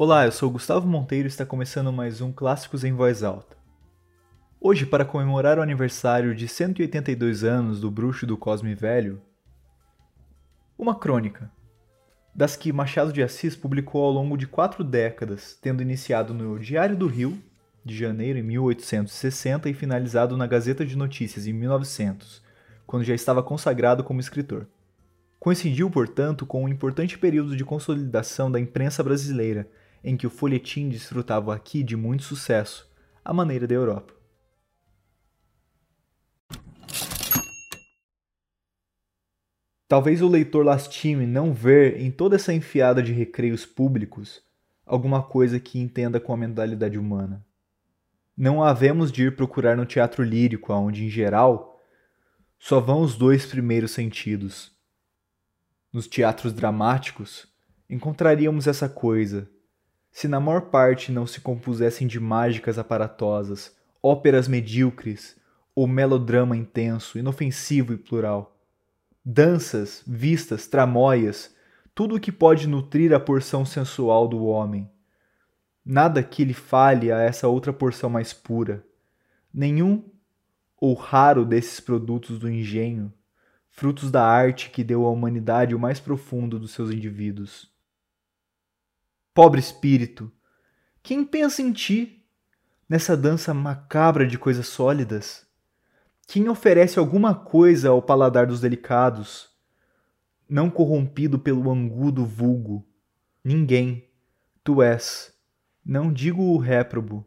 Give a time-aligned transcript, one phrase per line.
[0.00, 3.56] Olá, eu sou Gustavo Monteiro e está começando mais um Clássicos em Voz Alta.
[4.60, 9.20] Hoje, para comemorar o aniversário de 182 anos do Bruxo do Cosme Velho,
[10.78, 11.50] uma crônica,
[12.32, 16.96] das que Machado de Assis publicou ao longo de quatro décadas, tendo iniciado no Diário
[16.96, 17.36] do Rio,
[17.84, 22.40] de janeiro em 1860 e finalizado na Gazeta de Notícias em 1900,
[22.86, 24.68] quando já estava consagrado como escritor.
[25.40, 29.68] Coincidiu, portanto, com um importante período de consolidação da imprensa brasileira,
[30.02, 32.88] em que o folhetim desfrutava aqui de muito sucesso,
[33.24, 34.14] à maneira da Europa.
[39.88, 44.42] Talvez o leitor lastime não ver em toda essa enfiada de recreios públicos
[44.84, 47.44] alguma coisa que entenda com a mentalidade humana.
[48.36, 51.80] Não havemos de ir procurar no teatro lírico, onde, em geral,
[52.58, 54.72] só vão os dois primeiros sentidos.
[55.92, 57.46] Nos teatros dramáticos,
[57.88, 59.50] encontraríamos essa coisa,
[60.10, 65.36] se na maior parte não se compusessem de mágicas aparatosas, óperas medíocres
[65.74, 68.56] ou melodrama intenso, inofensivo e plural.
[69.24, 71.54] Danças, vistas, tramóias,
[71.94, 74.90] tudo o que pode nutrir a porção sensual do homem.
[75.84, 78.84] Nada que lhe falhe a essa outra porção mais pura.
[79.52, 80.04] Nenhum
[80.80, 83.12] ou raro desses produtos do engenho,
[83.70, 87.70] frutos da arte que deu à humanidade o mais profundo dos seus indivíduos.
[89.38, 90.32] Pobre espírito,
[91.00, 92.26] quem pensa em ti,
[92.88, 95.46] nessa dança macabra de coisas sólidas?
[96.26, 99.48] Quem oferece alguma coisa ao paladar dos delicados,
[100.48, 102.84] não corrompido pelo angudo vulgo?
[103.44, 104.10] Ninguém.
[104.64, 105.32] Tu és,
[105.86, 107.24] não digo o réprobo.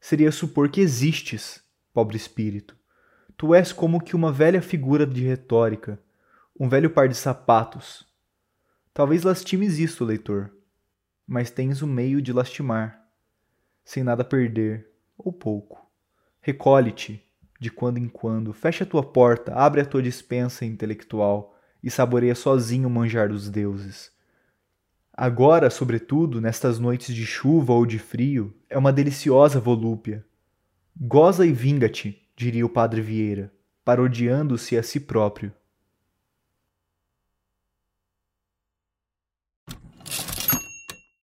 [0.00, 1.62] Seria supor que existes,
[1.94, 2.76] pobre espírito.
[3.36, 6.02] Tu és como que uma velha figura de retórica,
[6.58, 8.04] um velho par de sapatos.
[8.92, 10.56] Talvez lastimes isto, leitor
[11.26, 13.02] mas tens o meio de lastimar,
[13.84, 14.88] sem nada perder,
[15.18, 15.84] ou pouco.
[16.40, 17.22] Recolhe-te,
[17.58, 22.34] de quando em quando, fecha a tua porta, abre a tua dispensa intelectual e saboreia
[22.34, 24.12] sozinho o manjar dos deuses.
[25.12, 30.24] Agora, sobretudo, nestas noites de chuva ou de frio, é uma deliciosa volúpia.
[30.94, 33.50] Goza e vinga-te, diria o padre Vieira,
[33.84, 35.52] parodiando-se a si próprio.